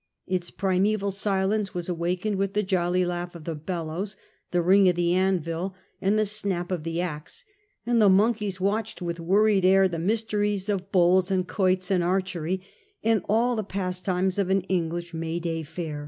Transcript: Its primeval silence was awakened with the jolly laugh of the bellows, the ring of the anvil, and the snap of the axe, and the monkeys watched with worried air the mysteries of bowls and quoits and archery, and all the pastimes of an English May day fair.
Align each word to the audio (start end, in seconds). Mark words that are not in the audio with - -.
Its 0.25 0.49
primeval 0.49 1.11
silence 1.11 1.75
was 1.75 1.87
awakened 1.87 2.35
with 2.37 2.53
the 2.53 2.63
jolly 2.63 3.05
laugh 3.05 3.35
of 3.35 3.43
the 3.43 3.53
bellows, 3.53 4.17
the 4.49 4.59
ring 4.63 4.89
of 4.89 4.95
the 4.95 5.13
anvil, 5.13 5.75
and 6.01 6.17
the 6.17 6.25
snap 6.25 6.71
of 6.71 6.81
the 6.83 6.99
axe, 6.99 7.45
and 7.85 8.01
the 8.01 8.09
monkeys 8.09 8.59
watched 8.59 9.03
with 9.03 9.19
worried 9.19 9.63
air 9.63 9.87
the 9.87 9.99
mysteries 9.99 10.69
of 10.69 10.91
bowls 10.91 11.29
and 11.29 11.47
quoits 11.47 11.91
and 11.91 12.03
archery, 12.03 12.61
and 13.03 13.21
all 13.29 13.55
the 13.55 13.63
pastimes 13.63 14.39
of 14.39 14.49
an 14.49 14.61
English 14.61 15.13
May 15.13 15.39
day 15.39 15.61
fair. 15.61 15.99